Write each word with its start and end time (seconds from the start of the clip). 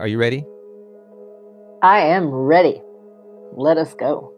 Are 0.00 0.08
you 0.08 0.18
ready? 0.18 0.44
I 1.80 2.00
am 2.00 2.28
ready. 2.28 2.82
Let 3.52 3.78
us 3.78 3.94
go. 3.94 4.34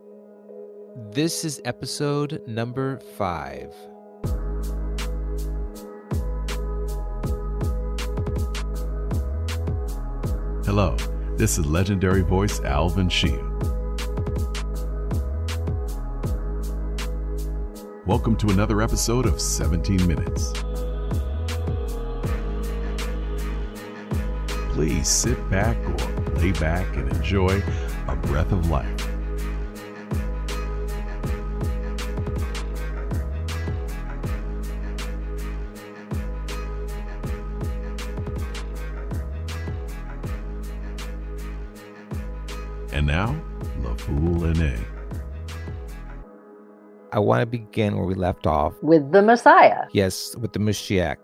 This 1.13 1.47
is 1.47 1.63
episode 1.65 2.43
number 2.47 2.99
five. 3.17 3.73
Hello, 10.67 10.95
this 11.37 11.57
is 11.57 11.65
legendary 11.65 12.21
voice 12.21 12.61
Alvin 12.61 13.09
Sheen. 13.09 13.41
Welcome 18.05 18.37
to 18.37 18.49
another 18.51 18.83
episode 18.83 19.25
of 19.25 19.41
17 19.41 20.07
Minutes. 20.07 20.53
Please 24.77 25.09
sit 25.09 25.39
back 25.49 25.75
or 25.89 26.35
lay 26.35 26.53
back 26.53 26.85
and 26.97 27.11
enjoy 27.11 27.63
a 28.09 28.15
breath 28.15 28.53
of 28.53 28.69
life. 28.69 29.09
And 42.93 43.07
now, 43.07 43.35
La 43.81 43.95
Fool 43.95 44.45
and 44.45 44.61
A. 44.61 44.79
I 47.13 47.19
want 47.19 47.41
to 47.41 47.47
begin 47.47 47.97
where 47.97 48.05
we 48.05 48.15
left 48.15 48.47
off. 48.47 48.75
With 48.83 49.11
the 49.11 49.23
Messiah. 49.23 49.87
Yes, 49.93 50.37
with 50.37 50.53
the 50.53 50.59
Mashiach. 50.59 51.17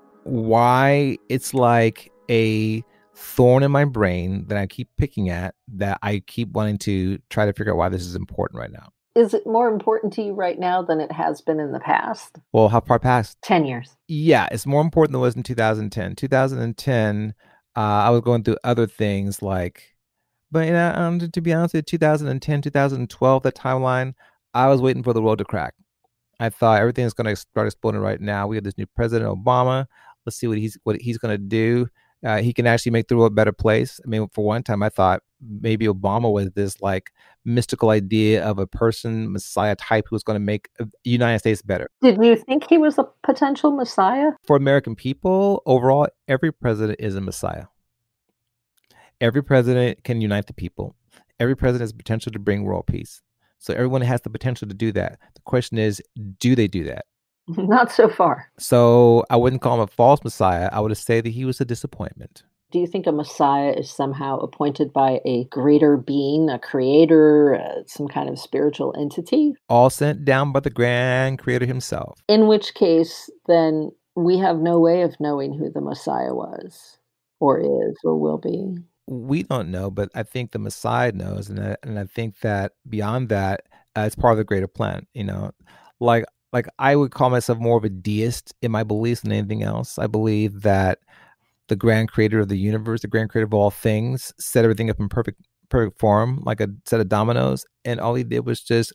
Why 0.22 1.18
it's 1.28 1.52
like 1.52 2.10
a 2.30 2.82
thorn 3.14 3.62
in 3.62 3.70
my 3.70 3.84
brain 3.84 4.46
that 4.48 4.58
I 4.58 4.66
keep 4.66 4.88
picking 4.96 5.28
at 5.28 5.54
that 5.68 5.98
I 6.02 6.20
keep 6.26 6.50
wanting 6.50 6.78
to 6.78 7.18
try 7.30 7.46
to 7.46 7.52
figure 7.52 7.72
out 7.72 7.78
why 7.78 7.88
this 7.88 8.02
is 8.02 8.14
important 8.14 8.58
right 8.58 8.72
now. 8.72 8.90
Is 9.14 9.32
it 9.32 9.46
more 9.46 9.68
important 9.68 10.12
to 10.14 10.22
you 10.22 10.32
right 10.32 10.58
now 10.58 10.82
than 10.82 11.00
it 11.00 11.12
has 11.12 11.40
been 11.40 11.60
in 11.60 11.70
the 11.70 11.78
past? 11.78 12.36
Well, 12.52 12.68
how 12.68 12.80
far 12.80 12.98
past? 12.98 13.38
10 13.42 13.64
years. 13.64 13.96
Yeah, 14.08 14.48
it's 14.50 14.66
more 14.66 14.80
important 14.80 15.12
than 15.12 15.20
it 15.20 15.22
was 15.22 15.36
in 15.36 15.44
2010. 15.44 16.16
2010, 16.16 17.34
uh, 17.76 17.80
I 17.80 18.10
was 18.10 18.22
going 18.22 18.42
through 18.42 18.56
other 18.64 18.88
things 18.88 19.40
like, 19.40 19.94
but 20.50 20.66
you 20.66 20.72
know, 20.72 20.92
um, 20.96 21.20
to 21.20 21.40
be 21.40 21.52
honest 21.52 21.74
with 21.74 21.92
you, 21.92 21.98
2010, 21.98 22.62
2012, 22.62 23.42
that 23.44 23.54
timeline, 23.54 24.14
I 24.52 24.66
was 24.66 24.82
waiting 24.82 25.04
for 25.04 25.12
the 25.12 25.22
world 25.22 25.38
to 25.38 25.44
crack. 25.44 25.74
I 26.40 26.48
thought 26.50 26.80
everything's 26.80 27.14
going 27.14 27.26
to 27.26 27.36
start 27.36 27.68
exploding 27.68 28.00
right 28.00 28.20
now. 28.20 28.48
We 28.48 28.56
have 28.56 28.64
this 28.64 28.78
new 28.78 28.86
president, 28.86 29.30
Obama. 29.30 29.86
Let's 30.26 30.36
see 30.36 30.48
what 30.48 30.58
he's 30.58 30.76
what 30.82 31.00
he's 31.00 31.18
going 31.18 31.32
to 31.32 31.38
do. 31.38 31.86
Uh, 32.24 32.40
he 32.40 32.52
can 32.54 32.66
actually 32.66 32.92
make 32.92 33.08
the 33.08 33.16
world 33.16 33.32
a 33.32 33.34
better 33.34 33.52
place. 33.52 34.00
I 34.04 34.08
mean, 34.08 34.28
for 34.32 34.44
one 34.44 34.62
time, 34.62 34.82
I 34.82 34.88
thought 34.88 35.22
maybe 35.60 35.86
Obama 35.86 36.32
was 36.32 36.50
this 36.52 36.80
like 36.80 37.10
mystical 37.44 37.90
idea 37.90 38.42
of 38.42 38.58
a 38.58 38.66
person, 38.66 39.30
Messiah 39.30 39.76
type, 39.76 40.06
who 40.08 40.14
was 40.14 40.22
going 40.22 40.36
to 40.36 40.44
make 40.44 40.70
the 40.78 40.88
United 41.04 41.40
States 41.40 41.60
better. 41.60 41.90
Did 42.00 42.22
you 42.22 42.36
think 42.36 42.68
he 42.68 42.78
was 42.78 42.98
a 42.98 43.04
potential 43.22 43.72
Messiah? 43.72 44.30
For 44.46 44.56
American 44.56 44.96
people, 44.96 45.62
overall, 45.66 46.08
every 46.26 46.52
president 46.52 46.98
is 46.98 47.14
a 47.14 47.20
Messiah. 47.20 47.66
Every 49.20 49.44
president 49.44 50.02
can 50.02 50.20
unite 50.20 50.46
the 50.46 50.54
people. 50.54 50.96
Every 51.38 51.56
president 51.56 51.82
has 51.82 51.92
potential 51.92 52.32
to 52.32 52.38
bring 52.38 52.62
world 52.62 52.86
peace. 52.86 53.20
So 53.58 53.74
everyone 53.74 54.02
has 54.02 54.22
the 54.22 54.30
potential 54.30 54.68
to 54.68 54.74
do 54.74 54.92
that. 54.92 55.18
The 55.34 55.40
question 55.42 55.78
is, 55.78 56.02
do 56.38 56.54
they 56.54 56.68
do 56.68 56.84
that? 56.84 57.06
Not 57.48 57.92
so 57.92 58.08
far. 58.08 58.50
So 58.58 59.24
I 59.30 59.36
wouldn't 59.36 59.62
call 59.62 59.74
him 59.74 59.80
a 59.80 59.86
false 59.86 60.22
Messiah. 60.24 60.68
I 60.72 60.80
would 60.80 60.96
say 60.96 61.20
that 61.20 61.30
he 61.30 61.44
was 61.44 61.60
a 61.60 61.64
disappointment. 61.64 62.42
Do 62.70 62.80
you 62.80 62.86
think 62.88 63.06
a 63.06 63.12
Messiah 63.12 63.70
is 63.70 63.88
somehow 63.88 64.38
appointed 64.38 64.92
by 64.92 65.20
a 65.24 65.44
greater 65.44 65.96
being, 65.96 66.50
a 66.50 66.58
creator, 66.58 67.54
uh, 67.54 67.82
some 67.86 68.08
kind 68.08 68.28
of 68.28 68.38
spiritual 68.38 68.92
entity? 68.98 69.54
All 69.68 69.90
sent 69.90 70.24
down 70.24 70.50
by 70.50 70.60
the 70.60 70.70
grand 70.70 71.38
creator 71.38 71.66
himself. 71.66 72.18
In 72.28 72.48
which 72.48 72.74
case, 72.74 73.30
then 73.46 73.92
we 74.16 74.38
have 74.38 74.58
no 74.58 74.80
way 74.80 75.02
of 75.02 75.14
knowing 75.20 75.56
who 75.56 75.70
the 75.70 75.80
Messiah 75.80 76.34
was, 76.34 76.98
or 77.38 77.60
is, 77.60 77.96
or 78.02 78.18
will 78.18 78.38
be. 78.38 78.76
We 79.06 79.44
don't 79.44 79.70
know, 79.70 79.88
but 79.90 80.08
I 80.14 80.24
think 80.24 80.50
the 80.50 80.58
Messiah 80.58 81.12
knows, 81.12 81.48
and 81.48 81.60
I, 81.60 81.76
and 81.84 81.96
I 81.96 82.06
think 82.06 82.40
that 82.40 82.72
beyond 82.88 83.28
that, 83.28 83.60
uh, 83.96 84.00
it's 84.00 84.16
part 84.16 84.32
of 84.32 84.38
the 84.38 84.44
greater 84.44 84.66
plan. 84.66 85.06
You 85.14 85.24
know, 85.24 85.52
like 86.00 86.24
like 86.54 86.68
I 86.78 86.94
would 86.94 87.10
call 87.10 87.30
myself 87.30 87.58
more 87.58 87.76
of 87.76 87.84
a 87.84 87.88
deist 87.88 88.54
in 88.62 88.70
my 88.70 88.84
beliefs 88.84 89.22
than 89.22 89.32
anything 89.32 89.64
else. 89.64 89.98
I 89.98 90.06
believe 90.06 90.62
that 90.62 91.00
the 91.66 91.74
grand 91.74 92.12
creator 92.12 92.38
of 92.38 92.48
the 92.48 92.56
universe, 92.56 93.00
the 93.00 93.08
grand 93.08 93.30
creator 93.30 93.46
of 93.46 93.52
all 93.52 93.72
things, 93.72 94.32
set 94.38 94.64
everything 94.64 94.88
up 94.88 95.00
in 95.00 95.08
perfect 95.08 95.42
perfect 95.68 95.98
form, 95.98 96.40
like 96.46 96.60
a 96.60 96.68
set 96.86 97.00
of 97.00 97.08
dominoes, 97.08 97.66
and 97.84 97.98
all 97.98 98.14
he 98.14 98.22
did 98.22 98.46
was 98.46 98.60
just 98.60 98.92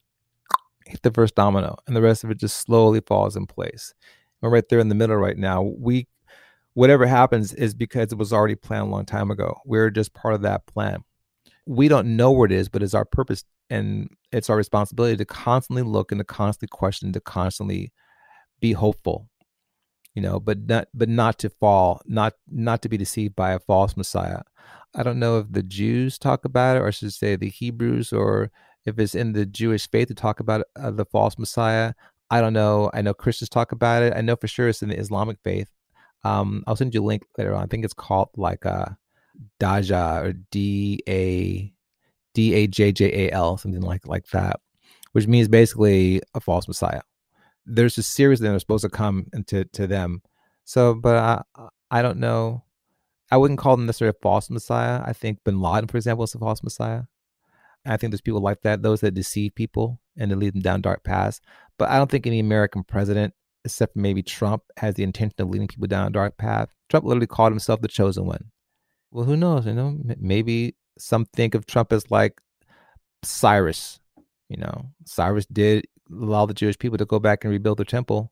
hit 0.85 1.01
the 1.03 1.11
first 1.11 1.35
domino, 1.35 1.75
and 1.85 1.95
the 1.95 2.01
rest 2.01 2.23
of 2.23 2.31
it 2.31 2.37
just 2.37 2.61
slowly 2.61 3.01
falls 3.05 3.35
in 3.35 3.45
place. 3.45 3.93
We're 4.41 4.49
right 4.49 4.67
there 4.69 4.79
in 4.79 4.87
the 4.87 4.95
middle 4.95 5.17
right 5.17 5.37
now. 5.37 5.61
We 5.61 6.07
whatever 6.75 7.05
happens 7.05 7.53
is 7.53 7.73
because 7.73 8.13
it 8.13 8.17
was 8.17 8.31
already 8.31 8.55
planned 8.55 8.87
a 8.87 8.91
long 8.91 9.05
time 9.05 9.31
ago. 9.31 9.57
We're 9.65 9.89
just 9.89 10.13
part 10.13 10.33
of 10.33 10.43
that 10.43 10.65
plan. 10.65 11.03
We 11.65 11.89
don't 11.89 12.15
know 12.15 12.31
where 12.31 12.45
it 12.45 12.53
is, 12.53 12.69
but 12.69 12.81
it's 12.81 12.93
our 12.93 13.03
purpose 13.03 13.43
and 13.69 14.09
it's 14.31 14.49
our 14.49 14.57
responsibility 14.57 15.17
to 15.17 15.25
constantly 15.25 15.83
look 15.83 16.11
and 16.11 16.19
to 16.19 16.25
constantly 16.25 16.69
question, 16.69 17.13
to 17.13 17.21
constantly 17.21 17.91
be 18.59 18.73
hopeful. 18.73 19.29
You 20.15 20.23
know, 20.23 20.39
but 20.39 20.67
not 20.67 20.87
but 20.93 21.07
not 21.07 21.39
to 21.39 21.49
fall, 21.49 22.01
not 22.05 22.33
not 22.49 22.81
to 22.81 22.89
be 22.89 22.97
deceived 22.97 23.35
by 23.35 23.51
a 23.51 23.59
false 23.59 23.95
Messiah. 23.95 24.41
I 24.95 25.03
don't 25.03 25.19
know 25.19 25.37
if 25.39 25.51
the 25.51 25.63
Jews 25.63 26.17
talk 26.17 26.45
about 26.45 26.75
it, 26.75 26.81
or 26.81 26.87
I 26.87 26.91
should 26.91 27.13
say 27.13 27.35
the 27.35 27.49
Hebrews, 27.49 28.11
or 28.11 28.51
if 28.85 28.97
it's 28.97 29.15
in 29.15 29.33
the 29.33 29.45
Jewish 29.45 29.89
faith 29.89 30.07
to 30.07 30.15
talk 30.15 30.39
about 30.39 30.65
uh, 30.75 30.91
the 30.91 31.05
false 31.05 31.37
Messiah. 31.37 31.93
I 32.31 32.41
don't 32.41 32.53
know. 32.53 32.91
I 32.93 33.01
know 33.01 33.13
Christians 33.13 33.49
talk 33.49 33.71
about 33.71 34.03
it. 34.03 34.13
I 34.15 34.21
know 34.21 34.35
for 34.35 34.47
sure 34.47 34.67
it's 34.67 34.81
in 34.81 34.89
the 34.89 34.99
Islamic 34.99 35.37
faith. 35.43 35.69
Um, 36.23 36.63
I'll 36.67 36.75
send 36.75 36.93
you 36.93 37.03
a 37.03 37.05
link 37.05 37.23
later 37.37 37.55
on. 37.55 37.63
I 37.63 37.67
think 37.67 37.85
it's 37.85 37.93
called 37.93 38.29
like 38.35 38.65
uh 38.65 38.85
Daja 39.59 40.21
or 40.21 40.33
D 40.51 41.01
A 41.07 41.73
D 42.39 42.53
A 42.53 42.67
J 42.67 42.93
J 42.93 43.27
A 43.27 43.31
L, 43.33 43.57
something 43.57 43.81
like 43.81 44.07
like 44.07 44.27
that, 44.27 44.61
which 45.11 45.27
means 45.27 45.49
basically 45.49 46.21
a 46.33 46.39
false 46.39 46.69
messiah. 46.69 47.01
There's 47.65 47.97
a 47.97 48.03
series 48.03 48.39
that 48.39 48.55
are 48.55 48.59
supposed 48.59 48.85
to 48.85 48.89
come 48.89 49.27
into 49.33 49.65
to 49.65 49.87
them. 49.87 50.21
So, 50.63 50.93
but 50.93 51.17
I 51.17 51.67
I 51.91 52.01
don't 52.01 52.19
know. 52.19 52.63
I 53.29 53.35
wouldn't 53.35 53.59
call 53.59 53.75
them 53.75 53.85
necessarily 53.85 54.15
a 54.17 54.21
false 54.21 54.49
messiah. 54.49 55.01
I 55.05 55.11
think 55.11 55.43
Bin 55.43 55.59
Laden, 55.59 55.89
for 55.89 55.97
example, 55.97 56.23
is 56.23 56.33
a 56.33 56.39
false 56.39 56.63
messiah. 56.63 57.03
I 57.85 57.97
think 57.97 58.11
there's 58.11 58.21
people 58.21 58.41
like 58.41 58.61
that, 58.61 58.83
those 58.83 59.01
that 59.01 59.13
deceive 59.13 59.53
people 59.53 59.99
and 60.17 60.29
to 60.29 60.37
lead 60.37 60.53
them 60.53 60.61
down 60.61 60.81
dark 60.81 61.03
paths. 61.03 61.41
But 61.77 61.89
I 61.89 61.97
don't 61.97 62.09
think 62.09 62.25
any 62.25 62.39
American 62.39 62.83
president, 62.83 63.33
except 63.65 63.95
maybe 63.95 64.23
Trump, 64.23 64.63
has 64.77 64.95
the 64.95 65.03
intention 65.03 65.35
of 65.39 65.49
leading 65.49 65.67
people 65.67 65.87
down 65.87 66.07
a 66.07 66.09
dark 66.09 66.37
path. 66.37 66.69
Trump 66.89 67.05
literally 67.05 67.27
called 67.27 67.51
himself 67.51 67.81
the 67.81 67.87
chosen 67.87 68.25
one. 68.25 68.51
Well, 69.11 69.25
who 69.25 69.35
knows? 69.35 69.65
You 69.65 69.73
know, 69.73 69.97
maybe 70.19 70.75
some 70.99 71.25
think 71.25 71.55
of 71.55 71.65
Trump 71.65 71.93
as 71.93 72.09
like 72.11 72.41
Cyrus. 73.23 73.99
You 74.49 74.57
know, 74.57 74.85
Cyrus 75.05 75.45
did 75.45 75.85
allow 76.11 76.45
the 76.45 76.53
Jewish 76.53 76.77
people 76.77 76.97
to 76.97 77.05
go 77.05 77.19
back 77.19 77.43
and 77.43 77.51
rebuild 77.51 77.77
the 77.77 77.85
temple, 77.85 78.31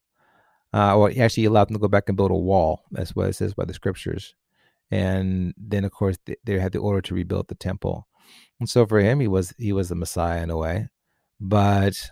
uh, 0.74 0.98
or 0.98 1.12
actually 1.20 1.46
allowed 1.46 1.70
them 1.70 1.76
to 1.76 1.82
go 1.82 1.88
back 1.88 2.06
and 2.08 2.18
build 2.18 2.32
a 2.32 2.36
wall. 2.36 2.84
That's 2.92 3.16
what 3.16 3.30
it 3.30 3.34
says 3.34 3.54
by 3.54 3.66
the 3.66 3.74
scriptures. 3.74 4.36
And 4.90 5.54
then, 5.58 5.86
of 5.86 5.92
course, 5.92 6.18
they, 6.26 6.36
they 6.44 6.60
had 6.60 6.72
the 6.72 6.80
order 6.80 7.02
to 7.02 7.16
rebuild 7.16 7.50
the 7.50 7.56
temple. 7.56 8.08
And 8.60 8.70
so 8.70 8.86
for 8.86 9.00
him, 9.00 9.20
he 9.20 9.28
was 9.28 9.54
he 9.58 9.74
was 9.74 9.90
the 9.90 9.96
Messiah 9.96 10.42
in 10.44 10.50
a 10.50 10.58
way, 10.58 10.90
but 11.40 12.12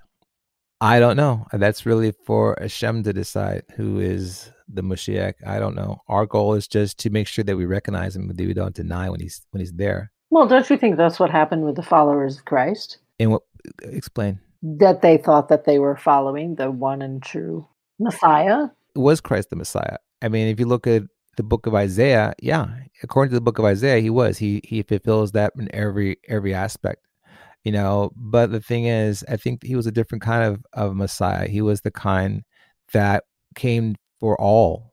I 0.82 1.00
don't 1.00 1.18
know. 1.18 1.46
That's 1.52 1.86
really 1.86 2.14
for 2.26 2.58
Hashem 2.60 3.04
to 3.04 3.14
decide 3.14 3.64
who 3.76 4.00
is 4.00 4.52
the 4.68 4.84
Mashiach. 4.84 5.36
I 5.46 5.60
don't 5.60 5.76
know. 5.76 6.00
Our 6.08 6.26
goal 6.26 6.54
is 6.54 6.68
just 6.68 7.00
to 7.00 7.10
make 7.10 7.28
sure 7.28 7.44
that 7.44 7.58
we 7.58 7.66
recognize 7.66 8.16
him, 8.16 8.28
that 8.28 8.38
we 8.38 8.54
don't 8.54 8.76
deny 8.76 9.10
when 9.10 9.20
he's 9.20 9.42
when 9.52 9.62
he's 9.62 9.74
there. 9.74 10.12
Well, 10.36 10.50
don't 10.50 10.70
you 10.70 10.76
think 10.76 10.98
that's 10.98 11.18
what 11.18 11.30
happened 11.30 11.64
with 11.64 11.78
the 11.78 11.82
followers 11.82 12.40
of 12.40 12.44
Christ? 12.44 12.98
And 13.22 13.32
what 13.32 13.44
explain? 13.84 14.42
That 14.62 15.02
they 15.02 15.16
thought 15.16 15.48
that 15.48 15.64
they 15.64 15.80
were 15.80 15.96
following 15.96 16.56
the 16.56 16.70
one 16.70 17.02
and 17.02 17.24
true 17.24 17.66
Messiah. 18.00 18.68
Was 18.96 19.22
Christ 19.22 19.50
the 19.50 19.56
Messiah? 19.56 19.96
I 20.22 20.28
mean, 20.28 20.50
if 20.50 20.60
you 20.60 20.66
look 20.66 20.88
at 20.88 21.04
the 21.38 21.44
book 21.44 21.68
of 21.68 21.74
Isaiah, 21.74 22.34
yeah, 22.42 22.68
according 23.02 23.30
to 23.30 23.36
the 23.36 23.42
book 23.42 23.60
of 23.60 23.64
Isaiah, 23.64 24.02
he 24.02 24.10
was. 24.10 24.38
He 24.38 24.60
he 24.66 24.84
fulfills 24.84 25.32
that 25.32 25.54
in 25.58 25.74
every 25.74 26.18
every 26.28 26.54
aspect. 26.54 27.08
You 27.64 27.72
know, 27.72 28.12
but 28.18 28.52
the 28.52 28.60
thing 28.60 28.88
is, 28.88 29.24
I 29.30 29.38
think 29.38 29.64
he 29.64 29.78
was 29.78 29.88
a 29.88 29.92
different 29.92 30.22
kind 30.22 30.44
of, 30.44 30.66
of 30.74 30.98
Messiah. 30.98 31.48
He 31.48 31.62
was 31.62 31.80
the 31.80 31.92
kind 31.92 32.44
that 32.92 33.24
came 33.56 33.96
for 34.20 34.38
all. 34.38 34.92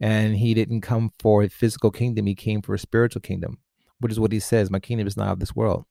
And 0.00 0.36
he 0.36 0.52
didn't 0.52 0.82
come 0.82 1.12
for 1.18 1.42
a 1.42 1.48
physical 1.48 1.90
kingdom, 1.90 2.26
he 2.26 2.34
came 2.34 2.60
for 2.60 2.74
a 2.74 2.78
spiritual 2.78 3.22
kingdom, 3.22 3.56
which 4.00 4.12
is 4.12 4.20
what 4.20 4.32
he 4.32 4.40
says, 4.40 4.70
My 4.70 4.80
kingdom 4.80 5.06
is 5.06 5.16
not 5.16 5.28
of 5.28 5.40
this 5.40 5.54
world. 5.54 5.84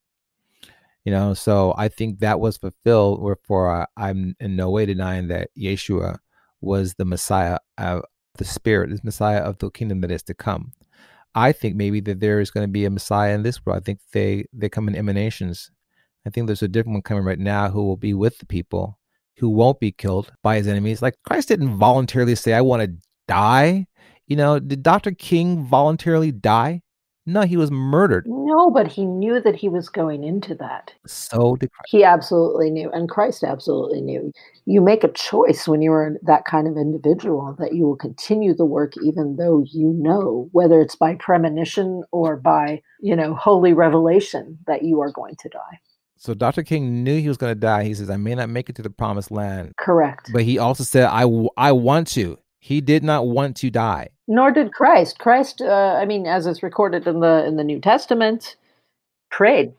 You 1.04 1.12
know, 1.12 1.34
so 1.34 1.72
I 1.76 1.88
think 1.88 2.18
that 2.18 2.40
was 2.40 2.56
fulfilled. 2.56 3.22
Wherefore, 3.22 3.82
uh, 3.82 3.86
I'm 3.96 4.34
in 4.40 4.56
no 4.56 4.70
way 4.70 4.86
denying 4.86 5.28
that 5.28 5.50
Yeshua 5.56 6.18
was 6.60 6.94
the 6.94 7.04
Messiah 7.04 7.58
of 7.78 8.02
the 8.38 8.44
Spirit, 8.44 8.90
the 8.90 9.00
Messiah 9.04 9.38
of 9.38 9.58
the 9.58 9.70
kingdom 9.70 10.00
that 10.00 10.10
is 10.10 10.24
to 10.24 10.34
come. 10.34 10.72
I 11.36 11.52
think 11.52 11.76
maybe 11.76 12.00
that 12.00 12.18
there 12.20 12.40
is 12.40 12.50
going 12.50 12.64
to 12.64 12.72
be 12.72 12.86
a 12.86 12.90
Messiah 12.90 13.34
in 13.34 13.42
this 13.42 13.64
world. 13.64 13.78
I 13.78 13.84
think 13.84 14.00
they 14.12 14.46
they 14.52 14.68
come 14.68 14.88
in 14.88 14.96
emanations. 14.96 15.70
I 16.26 16.30
think 16.30 16.46
there's 16.46 16.62
a 16.62 16.68
different 16.68 16.94
one 16.94 17.02
coming 17.02 17.24
right 17.24 17.38
now 17.38 17.68
who 17.68 17.84
will 17.84 17.96
be 17.96 18.14
with 18.14 18.38
the 18.38 18.46
people, 18.46 18.98
who 19.36 19.50
won't 19.50 19.78
be 19.78 19.92
killed 19.92 20.32
by 20.42 20.56
his 20.56 20.66
enemies. 20.66 21.02
Like 21.02 21.14
Christ 21.24 21.48
didn't 21.48 21.76
voluntarily 21.76 22.34
say, 22.34 22.54
"I 22.54 22.62
want 22.62 22.82
to 22.82 22.96
die." 23.28 23.86
You 24.26 24.36
know, 24.36 24.58
did 24.58 24.82
Dr. 24.82 25.12
King 25.12 25.64
voluntarily 25.64 26.32
die? 26.32 26.82
No, 27.26 27.42
he 27.42 27.56
was 27.56 27.72
murdered. 27.72 28.24
No, 28.28 28.70
but 28.70 28.86
he 28.86 29.04
knew 29.04 29.40
that 29.40 29.56
he 29.56 29.68
was 29.68 29.88
going 29.88 30.22
into 30.22 30.54
that. 30.54 30.92
So 31.06 31.56
did 31.56 31.72
Christ. 31.72 31.88
He 31.90 32.04
absolutely 32.04 32.70
knew, 32.70 32.88
and 32.92 33.08
Christ 33.08 33.42
absolutely 33.42 34.00
knew. 34.00 34.32
You 34.64 34.80
make 34.80 35.02
a 35.02 35.12
choice 35.12 35.66
when 35.66 35.82
you're 35.82 36.16
that 36.22 36.44
kind 36.44 36.68
of 36.68 36.76
individual 36.76 37.56
that 37.58 37.74
you 37.74 37.84
will 37.84 37.96
continue 37.96 38.54
the 38.54 38.64
work 38.64 38.94
even 39.02 39.36
though 39.36 39.64
you 39.72 39.92
know, 39.92 40.48
whether 40.52 40.80
it's 40.80 40.94
by 40.94 41.16
premonition 41.16 42.04
or 42.12 42.36
by, 42.36 42.80
you 43.00 43.16
know, 43.16 43.34
holy 43.34 43.72
revelation, 43.72 44.58
that 44.68 44.84
you 44.84 45.00
are 45.00 45.10
going 45.10 45.34
to 45.40 45.48
die. 45.48 45.80
So 46.18 46.32
Dr. 46.32 46.62
King 46.62 47.04
knew 47.04 47.20
he 47.20 47.28
was 47.28 47.36
going 47.36 47.50
to 47.50 47.60
die. 47.60 47.84
He 47.84 47.94
says, 47.94 48.08
I 48.08 48.16
may 48.16 48.34
not 48.34 48.48
make 48.48 48.68
it 48.68 48.76
to 48.76 48.82
the 48.82 48.90
promised 48.90 49.30
land. 49.30 49.74
Correct. 49.78 50.30
But 50.32 50.42
he 50.42 50.58
also 50.58 50.82
said, 50.82 51.04
I, 51.04 51.22
w- 51.22 51.50
I 51.56 51.72
want 51.72 52.08
to. 52.08 52.38
He 52.66 52.80
did 52.80 53.04
not 53.04 53.28
want 53.28 53.54
to 53.58 53.70
die. 53.70 54.08
Nor 54.26 54.50
did 54.50 54.72
Christ. 54.72 55.20
Christ, 55.20 55.62
uh, 55.62 55.96
I 56.00 56.04
mean, 56.04 56.26
as 56.26 56.48
it's 56.48 56.64
recorded 56.64 57.06
in 57.06 57.20
the 57.20 57.46
in 57.46 57.54
the 57.54 57.62
New 57.62 57.80
Testament, 57.80 58.56
prayed 59.30 59.72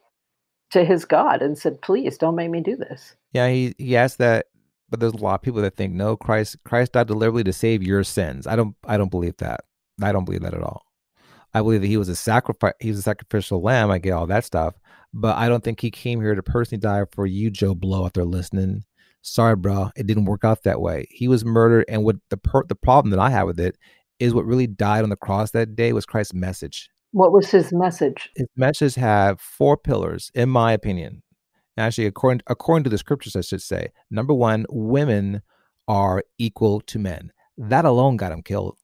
to 0.72 0.86
his 0.86 1.04
God 1.04 1.42
and 1.42 1.58
said, 1.58 1.82
"Please 1.82 2.18
don't 2.18 2.38
make 2.38 2.50
me 2.50 2.62
do 2.62 2.78
this." 2.78 3.18
Yeah, 3.34 3.50
he 3.50 3.76
he 3.78 3.98
asked 3.98 4.20
that, 4.20 4.46
but 4.90 5.02
there's 5.02 5.12
a 5.12 5.18
lot 5.18 5.36
of 5.36 5.42
people 5.42 5.62
that 5.64 5.76
think 5.76 5.96
no, 5.96 6.16
Christ 6.16 6.64
Christ 6.64 6.94
died 6.94 7.08
deliberately 7.08 7.44
to 7.44 7.52
save 7.52 7.84
your 7.84 8.06
sins. 8.06 8.48
I 8.48 8.56
don't 8.56 8.74
I 8.86 8.96
don't 8.96 9.12
believe 9.12 9.36
that. 9.40 9.66
I 10.02 10.14
don't 10.14 10.24
believe 10.24 10.44
that 10.44 10.54
at 10.54 10.64
all. 10.64 10.86
I 11.54 11.60
believe 11.60 11.82
that 11.82 11.88
he 11.88 11.98
was 11.98 12.08
a 12.08 12.16
sacrifice. 12.16 12.76
He 12.80 12.88
was 12.88 13.00
a 13.00 13.02
sacrificial 13.02 13.62
lamb. 13.62 13.92
I 13.92 13.98
get 13.98 14.14
all 14.14 14.28
that 14.28 14.46
stuff, 14.46 14.76
but 15.14 15.36
I 15.36 15.50
don't 15.50 15.62
think 15.62 15.82
he 15.82 15.92
came 15.92 16.22
here 16.22 16.36
to 16.36 16.44
personally 16.44 16.80
die 16.80 17.04
for 17.12 17.26
you, 17.26 17.52
Joe 17.52 17.76
Blow, 17.76 18.06
if 18.06 18.14
they're 18.14 18.24
listening 18.24 18.86
sorry, 19.28 19.56
bro, 19.56 19.92
it 19.96 20.08
didn't 20.08 20.26
work 20.26 20.44
out 20.44 20.64
that 20.64 20.82
way. 20.82 21.08
He 21.10 21.28
was 21.28 21.46
murdered, 21.46 21.86
and 21.88 22.04
what 22.04 22.18
the 22.30 22.38
per- 22.38 22.66
the 22.66 22.76
problem 22.76 23.12
that 23.12 23.20
I 23.20 23.30
have 23.30 23.48
with 23.48 23.60
it 23.60 23.78
is 24.20 24.34
what 24.34 24.46
really 24.46 24.68
died 24.68 25.04
on 25.04 25.10
the 25.10 25.16
cross 25.16 25.52
that 25.52 25.76
day 25.76 25.94
was 25.94 26.06
Christ's 26.06 26.34
message. 26.34 26.90
What 27.12 27.32
was 27.32 27.50
his 27.52 27.72
message? 27.72 28.30
His 28.36 28.48
message 28.56 28.96
had 28.96 29.40
four 29.40 29.78
pillars, 29.78 30.32
in 30.34 30.50
my 30.50 30.72
opinion. 30.72 31.24
Actually, 31.78 32.08
according 32.08 32.42
according 32.48 32.84
to 32.86 32.90
the 32.90 32.98
scriptures, 32.98 33.36
I 33.36 33.42
should 33.42 33.62
say. 33.62 33.90
Number 34.10 34.34
one, 34.34 34.66
women 34.70 35.42
are 35.88 36.24
equal 36.38 36.82
to 36.82 37.00
men. 37.00 37.32
That 37.58 37.86
alone 37.86 38.18
got 38.18 38.32
him 38.32 38.42
killed. 38.42 38.78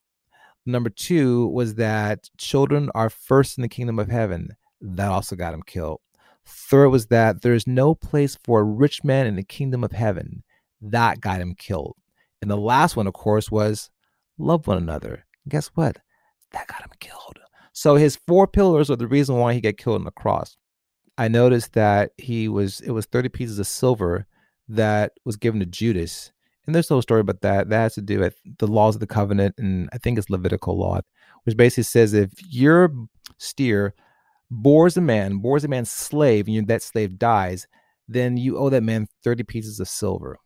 Number 0.66 0.90
two 0.90 1.48
was 1.48 1.76
that 1.76 2.30
children 2.38 2.90
are 2.96 3.10
first 3.10 3.58
in 3.58 3.62
the 3.62 3.68
kingdom 3.68 4.00
of 4.00 4.10
heaven. 4.10 4.56
That 4.80 5.10
also 5.10 5.36
got 5.36 5.54
him 5.54 5.64
killed. 5.64 6.00
Third 6.46 6.90
was 6.90 7.08
that 7.08 7.42
there 7.42 7.54
is 7.54 7.68
no 7.68 7.96
place 7.96 8.38
for 8.44 8.60
a 8.60 8.64
rich 8.64 9.04
man 9.04 9.28
in 9.28 9.36
the 9.36 9.44
kingdom 9.44 9.84
of 9.84 9.92
heaven. 9.92 10.44
That 10.82 11.22
got 11.22 11.40
him 11.40 11.56
killed. 11.56 11.96
And 12.42 12.52
the 12.52 12.58
last 12.58 12.96
one, 12.96 13.08
of 13.08 13.14
course, 13.14 13.50
was 13.50 13.90
love 14.38 14.68
one 14.68 14.78
another. 14.78 15.26
And 15.44 15.52
guess 15.52 15.68
what? 15.76 16.00
That 16.52 16.68
got 16.68 16.82
him 16.82 16.92
killed. 17.00 17.40
So 17.72 17.96
his 17.96 18.16
four 18.16 18.48
pillars 18.48 18.90
are 18.92 18.96
the 18.96 19.08
reason 19.08 19.38
why 19.38 19.54
he 19.54 19.62
got 19.62 19.78
killed 19.78 19.96
on 19.96 20.06
the 20.06 20.12
cross. 20.12 20.58
I 21.18 21.28
noticed 21.28 21.74
that 21.74 22.12
he 22.18 22.48
was 22.48 22.82
it 22.82 22.92
was 22.92 23.06
30 23.06 23.30
pieces 23.30 23.60
of 23.60 23.68
silver 23.68 24.28
that 24.68 25.14
was 25.26 25.36
given 25.36 25.60
to 25.60 25.66
Judas. 25.66 26.32
And 26.66 26.74
there's 26.74 26.90
no 26.90 27.02
story 27.02 27.22
about 27.22 27.42
that. 27.42 27.70
That 27.70 27.82
has 27.82 27.96
to 27.96 28.02
do 28.02 28.20
with 28.20 28.36
the 28.60 28.68
laws 28.68 28.96
of 28.96 29.02
the 29.02 29.08
covenant, 29.08 29.56
and 29.58 29.90
I 29.92 29.98
think 29.98 30.18
it's 30.18 30.30
Levitical 30.30 30.78
law, 30.78 31.02
which 31.44 31.58
basically 31.58 31.84
says 31.84 32.14
if 32.14 32.32
your 32.50 32.92
steer 33.38 33.94
bores 34.50 34.98
a 34.98 35.02
man, 35.02 35.38
bores 35.38 35.64
a 35.64 35.68
man's 35.68 35.92
slave, 35.92 36.48
and 36.48 36.68
that 36.68 36.84
slave 36.84 37.18
dies, 37.18 37.68
then 38.08 38.38
you 38.38 38.58
owe 38.58 38.70
that 38.70 38.84
man 38.84 39.08
30 39.24 39.44
pieces 39.44 39.80
of 39.80 39.88
silver. 39.88 40.38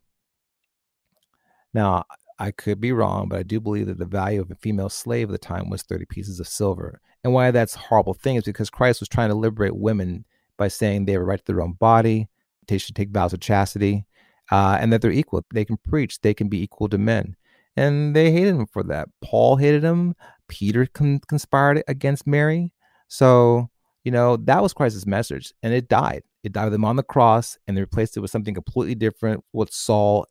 Now, 1.74 2.04
I 2.38 2.52
could 2.52 2.80
be 2.80 2.92
wrong, 2.92 3.28
but 3.28 3.38
I 3.40 3.42
do 3.42 3.60
believe 3.60 3.86
that 3.86 3.98
the 3.98 4.04
value 4.04 4.40
of 4.40 4.50
a 4.50 4.54
female 4.56 4.88
slave 4.88 5.28
at 5.28 5.32
the 5.32 5.38
time 5.38 5.68
was 5.68 5.82
30 5.82 6.06
pieces 6.06 6.38
of 6.38 6.46
silver. 6.46 7.00
And 7.24 7.32
why 7.32 7.50
that's 7.50 7.74
a 7.74 7.80
horrible 7.80 8.14
thing 8.14 8.36
is 8.36 8.44
because 8.44 8.70
Christ 8.70 9.00
was 9.00 9.08
trying 9.08 9.30
to 9.30 9.34
liberate 9.34 9.76
women 9.76 10.24
by 10.56 10.68
saying 10.68 11.04
they 11.04 11.12
have 11.12 11.22
a 11.22 11.24
right 11.24 11.38
to 11.38 11.44
their 11.52 11.60
own 11.60 11.72
body, 11.72 12.28
they 12.68 12.78
should 12.78 12.94
take 12.94 13.10
vows 13.10 13.32
of 13.32 13.40
chastity, 13.40 14.06
uh, 14.50 14.78
and 14.80 14.92
that 14.92 15.02
they're 15.02 15.10
equal. 15.10 15.44
They 15.52 15.64
can 15.64 15.78
preach, 15.78 16.20
they 16.20 16.34
can 16.34 16.48
be 16.48 16.62
equal 16.62 16.88
to 16.88 16.98
men. 16.98 17.36
And 17.76 18.14
they 18.14 18.30
hated 18.30 18.54
him 18.54 18.66
for 18.66 18.82
that. 18.84 19.08
Paul 19.22 19.56
hated 19.56 19.84
him. 19.84 20.14
Peter 20.48 20.86
con- 20.86 21.20
conspired 21.28 21.82
against 21.86 22.26
Mary. 22.26 22.72
So 23.06 23.70
you 24.08 24.12
know, 24.12 24.38
that 24.38 24.62
was 24.62 24.72
Christ's 24.72 25.04
message, 25.04 25.52
and 25.62 25.74
it 25.74 25.86
died. 25.86 26.22
It 26.42 26.54
died 26.54 26.64
with 26.64 26.72
him 26.72 26.86
on 26.86 26.96
the 26.96 27.02
cross, 27.02 27.58
and 27.66 27.76
they 27.76 27.82
replaced 27.82 28.16
it 28.16 28.20
with 28.20 28.30
something 28.30 28.54
completely 28.54 28.94
different, 28.94 29.44
what 29.52 29.70
Saul, 29.70 30.24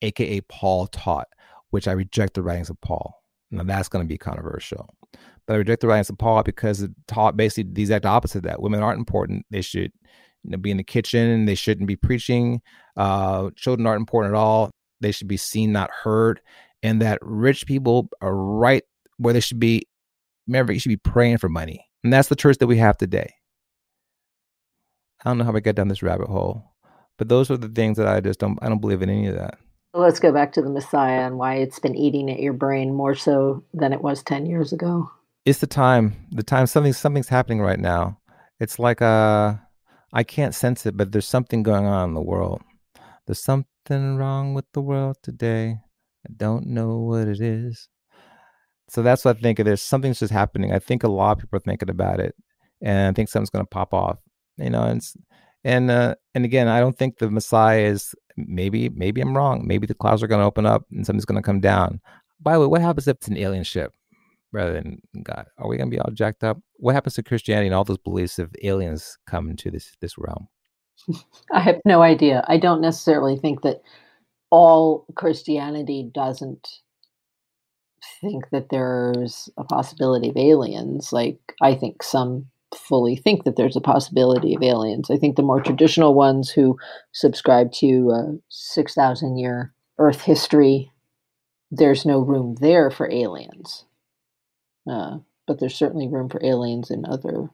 aka 0.00 0.40
Paul, 0.48 0.86
taught, 0.86 1.28
which 1.68 1.86
I 1.86 1.92
reject 1.92 2.32
the 2.32 2.42
writings 2.42 2.70
of 2.70 2.80
Paul. 2.80 3.22
Now 3.50 3.64
that's 3.64 3.90
going 3.90 4.02
to 4.02 4.08
be 4.08 4.16
controversial. 4.16 4.88
But 5.46 5.52
I 5.52 5.56
reject 5.56 5.82
the 5.82 5.88
writings 5.88 6.08
of 6.08 6.16
Paul 6.16 6.42
because 6.42 6.80
it 6.80 6.90
taught 7.06 7.36
basically 7.36 7.70
the 7.70 7.82
exact 7.82 8.06
opposite 8.06 8.44
that. 8.44 8.62
Women 8.62 8.82
aren't 8.82 8.98
important. 8.98 9.44
They 9.50 9.60
should 9.60 9.92
you 10.42 10.52
know, 10.52 10.56
be 10.56 10.70
in 10.70 10.78
the 10.78 10.82
kitchen. 10.82 11.44
They 11.44 11.54
shouldn't 11.54 11.86
be 11.86 11.96
preaching. 11.96 12.62
Uh, 12.96 13.50
children 13.56 13.86
aren't 13.86 14.00
important 14.00 14.32
at 14.34 14.38
all. 14.38 14.70
They 15.02 15.12
should 15.12 15.28
be 15.28 15.36
seen, 15.36 15.70
not 15.70 15.90
heard. 15.90 16.40
And 16.82 17.02
that 17.02 17.18
rich 17.20 17.66
people 17.66 18.08
are 18.22 18.34
right 18.34 18.84
where 19.18 19.34
they 19.34 19.40
should 19.40 19.60
be. 19.60 19.86
Remember, 20.46 20.72
you 20.72 20.80
should 20.80 20.88
be 20.88 20.96
praying 20.96 21.36
for 21.36 21.50
money. 21.50 21.87
And 22.04 22.12
that's 22.12 22.28
the 22.28 22.36
church 22.36 22.58
that 22.58 22.66
we 22.66 22.78
have 22.78 22.96
today. 22.96 23.34
I 25.24 25.30
don't 25.30 25.38
know 25.38 25.44
how 25.44 25.52
we 25.52 25.60
got 25.60 25.74
down 25.74 25.88
this 25.88 26.02
rabbit 26.02 26.28
hole, 26.28 26.62
but 27.16 27.28
those 27.28 27.50
are 27.50 27.56
the 27.56 27.68
things 27.68 27.96
that 27.96 28.06
I 28.06 28.20
just 28.20 28.38
don't 28.38 28.58
I 28.62 28.68
don't 28.68 28.80
believe 28.80 29.02
in 29.02 29.10
any 29.10 29.26
of 29.26 29.34
that. 29.34 29.58
Let's 29.94 30.20
go 30.20 30.32
back 30.32 30.52
to 30.52 30.62
the 30.62 30.70
Messiah 30.70 31.26
and 31.26 31.38
why 31.38 31.56
it's 31.56 31.78
been 31.78 31.96
eating 31.96 32.30
at 32.30 32.40
your 32.40 32.52
brain 32.52 32.94
more 32.94 33.14
so 33.14 33.64
than 33.74 33.92
it 33.92 34.02
was 34.02 34.22
10 34.22 34.46
years 34.46 34.72
ago. 34.72 35.10
It's 35.44 35.58
the 35.60 35.66
time. 35.66 36.14
The 36.30 36.42
time 36.42 36.66
something 36.66 36.92
something's 36.92 37.28
happening 37.28 37.60
right 37.60 37.80
now. 37.80 38.20
It's 38.60 38.78
like 38.78 39.02
uh 39.02 39.54
I 40.12 40.22
can't 40.22 40.54
sense 40.54 40.86
it, 40.86 40.96
but 40.96 41.12
there's 41.12 41.28
something 41.28 41.62
going 41.62 41.86
on 41.86 42.10
in 42.10 42.14
the 42.14 42.22
world. 42.22 42.62
There's 43.26 43.42
something 43.42 44.16
wrong 44.16 44.54
with 44.54 44.66
the 44.72 44.80
world 44.80 45.16
today. 45.22 45.80
I 46.26 46.32
don't 46.34 46.66
know 46.66 46.98
what 46.98 47.28
it 47.28 47.40
is. 47.40 47.88
So 48.88 49.02
that's 49.02 49.24
what 49.24 49.36
I 49.36 49.40
think. 49.40 49.58
There's 49.58 49.82
something's 49.82 50.20
just 50.20 50.32
happening. 50.32 50.72
I 50.72 50.78
think 50.78 51.02
a 51.02 51.08
lot 51.08 51.32
of 51.32 51.38
people 51.38 51.56
are 51.58 51.60
thinking 51.60 51.90
about 51.90 52.20
it, 52.20 52.34
and 52.80 53.08
I 53.08 53.12
think 53.12 53.28
something's 53.28 53.50
going 53.50 53.64
to 53.64 53.68
pop 53.68 53.92
off. 53.92 54.18
You 54.56 54.70
know, 54.70 54.82
and 54.82 55.02
and 55.64 55.90
uh, 55.90 56.14
and 56.34 56.44
again, 56.44 56.68
I 56.68 56.80
don't 56.80 56.96
think 56.96 57.18
the 57.18 57.30
Messiah 57.30 57.80
is. 57.80 58.14
Maybe 58.36 58.88
maybe 58.88 59.20
I'm 59.20 59.36
wrong. 59.36 59.66
Maybe 59.66 59.86
the 59.86 59.94
clouds 59.94 60.22
are 60.22 60.28
going 60.28 60.40
to 60.40 60.46
open 60.46 60.64
up 60.64 60.84
and 60.92 61.04
something's 61.04 61.24
going 61.24 61.42
to 61.42 61.46
come 61.46 61.60
down. 61.60 62.00
By 62.40 62.52
the 62.52 62.60
way, 62.60 62.66
what 62.66 62.80
happens 62.80 63.08
if 63.08 63.16
it's 63.16 63.26
an 63.28 63.36
alien 63.36 63.64
ship 63.64 63.92
rather 64.52 64.72
than 64.72 65.00
God? 65.24 65.46
Are 65.58 65.68
we 65.68 65.76
going 65.76 65.90
to 65.90 65.94
be 65.94 66.00
all 66.00 66.12
jacked 66.12 66.44
up? 66.44 66.58
What 66.74 66.94
happens 66.94 67.14
to 67.14 67.24
Christianity 67.24 67.66
and 67.66 67.74
all 67.74 67.82
those 67.82 67.98
beliefs 67.98 68.38
if 68.38 68.48
aliens 68.62 69.18
come 69.26 69.50
into 69.50 69.72
this 69.72 69.96
this 70.00 70.16
realm? 70.16 70.48
I 71.52 71.60
have 71.60 71.80
no 71.84 72.00
idea. 72.02 72.44
I 72.48 72.58
don't 72.58 72.80
necessarily 72.80 73.36
think 73.36 73.62
that 73.62 73.82
all 74.50 75.04
Christianity 75.16 76.08
doesn't 76.14 76.66
think 78.20 78.50
that 78.50 78.68
there's 78.70 79.48
a 79.56 79.64
possibility 79.64 80.28
of 80.28 80.36
aliens. 80.36 81.12
Like, 81.12 81.38
I 81.60 81.74
think 81.74 82.02
some 82.02 82.46
fully 82.76 83.16
think 83.16 83.44
that 83.44 83.56
there's 83.56 83.76
a 83.76 83.80
possibility 83.80 84.54
of 84.54 84.62
aliens. 84.62 85.10
I 85.10 85.16
think 85.16 85.36
the 85.36 85.42
more 85.42 85.60
traditional 85.60 86.14
ones 86.14 86.50
who 86.50 86.78
subscribe 87.12 87.72
to 87.74 88.10
a 88.10 88.38
6,000 88.48 89.36
year 89.38 89.72
Earth 89.98 90.20
history, 90.22 90.92
there's 91.70 92.06
no 92.06 92.20
room 92.20 92.56
there 92.60 92.90
for 92.90 93.10
aliens. 93.10 93.84
Uh, 94.88 95.18
but 95.46 95.58
there's 95.58 95.74
certainly 95.74 96.08
room 96.08 96.28
for 96.28 96.44
aliens 96.44 96.90
in 96.90 97.04
other 97.04 97.50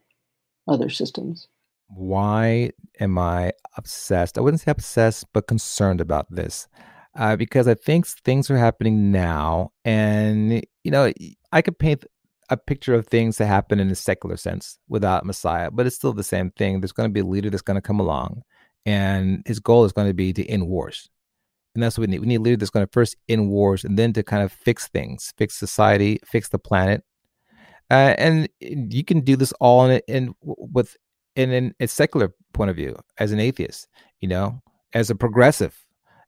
other 0.66 0.88
systems. 0.88 1.48
Why 1.88 2.70
am 2.98 3.18
I 3.18 3.52
obsessed? 3.76 4.38
I 4.38 4.40
wouldn't 4.40 4.62
say 4.62 4.70
obsessed, 4.70 5.26
but 5.32 5.46
concerned 5.46 6.00
about 6.00 6.34
this 6.34 6.68
uh, 7.16 7.36
because 7.36 7.68
I 7.68 7.74
think 7.74 8.06
things 8.06 8.50
are 8.50 8.58
happening 8.58 9.10
now, 9.10 9.72
and 9.84 10.64
you 10.82 10.90
know, 10.90 11.12
I 11.52 11.62
could 11.62 11.78
paint 11.78 12.04
a 12.50 12.56
picture 12.56 12.94
of 12.94 13.06
things 13.06 13.38
that 13.38 13.46
happen 13.46 13.80
in 13.80 13.90
a 13.90 13.94
secular 13.94 14.36
sense 14.36 14.78
without 14.88 15.24
Messiah, 15.24 15.70
but 15.70 15.86
it's 15.86 15.96
still 15.96 16.12
the 16.12 16.22
same 16.22 16.50
thing. 16.50 16.80
There's 16.80 16.92
going 16.92 17.08
to 17.08 17.12
be 17.12 17.20
a 17.20 17.24
leader 17.24 17.50
that's 17.50 17.62
going 17.62 17.76
to 17.76 17.80
come 17.80 18.00
along, 18.00 18.42
and 18.84 19.42
his 19.46 19.60
goal 19.60 19.84
is 19.84 19.92
going 19.92 20.08
to 20.08 20.14
be 20.14 20.32
to 20.32 20.46
end 20.46 20.68
wars, 20.68 21.08
and 21.74 21.82
that's 21.82 21.96
what 21.96 22.08
we 22.08 22.12
need. 22.12 22.20
We 22.20 22.26
need 22.26 22.36
a 22.36 22.40
leader 22.40 22.56
that's 22.56 22.70
going 22.70 22.86
to 22.86 22.92
first 22.92 23.16
end 23.28 23.48
wars, 23.48 23.84
and 23.84 23.98
then 23.98 24.12
to 24.14 24.22
kind 24.22 24.42
of 24.42 24.52
fix 24.52 24.88
things, 24.88 25.32
fix 25.36 25.54
society, 25.54 26.18
fix 26.24 26.48
the 26.48 26.58
planet, 26.58 27.04
uh, 27.90 28.14
and 28.18 28.48
you 28.60 29.04
can 29.04 29.20
do 29.20 29.36
this 29.36 29.52
all 29.60 29.86
in 29.86 30.00
in 30.08 30.34
with 30.42 30.96
in, 31.36 31.50
in 31.50 31.74
a 31.80 31.86
secular 31.86 32.32
point 32.52 32.70
of 32.70 32.76
view 32.76 32.96
as 33.18 33.32
an 33.32 33.40
atheist, 33.40 33.88
you 34.20 34.28
know, 34.28 34.60
as 34.92 35.10
a 35.10 35.14
progressive, 35.14 35.84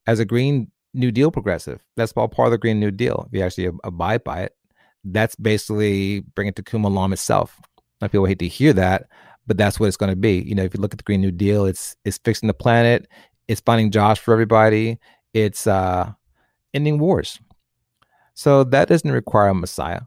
as 0.07 0.19
a 0.19 0.25
green 0.25 0.71
New 0.97 1.13
Deal 1.13 1.31
progressive. 1.31 1.85
That's 1.97 2.13
all 2.13 2.29
part 2.29 2.47
of 2.47 2.53
the 2.53 2.59
Green 2.59 2.81
New 2.81 2.91
Deal. 2.91 3.27
If 3.29 3.39
you 3.39 3.45
actually 3.45 3.71
abide 3.85 4.25
by 4.25 4.43
it, 4.43 4.57
that's 5.05 5.37
basically 5.37 6.21
bringing 6.35 6.53
Tikkun 6.53 6.85
Olam 6.85 7.13
itself. 7.13 7.61
Now, 8.01 8.09
people 8.09 8.27
hate 8.27 8.41
to 8.41 8.49
hear 8.49 8.73
that, 8.73 9.09
but 9.47 9.57
that's 9.57 9.79
what 9.79 9.87
it's 9.87 9.97
going 9.97 10.11
to 10.11 10.17
be. 10.17 10.41
You 10.41 10.55
know, 10.55 10.65
if 10.65 10.75
you 10.75 10.81
look 10.81 10.93
at 10.93 10.99
the 10.99 11.05
Green 11.05 11.21
New 11.21 11.31
Deal, 11.31 11.65
it's 11.67 11.97
it's 12.05 12.19
fixing 12.19 12.47
the 12.47 12.55
planet, 12.55 13.07
it's 13.49 13.61
finding 13.61 13.91
jobs 13.91 14.19
for 14.19 14.33
everybody, 14.33 14.99
it's 15.33 15.67
uh, 15.67 16.13
ending 16.75 16.99
wars. 16.99 17.39
So 18.35 18.65
that 18.65 18.89
doesn't 18.89 19.11
require 19.11 19.49
a 19.49 19.55
Messiah. 19.55 20.03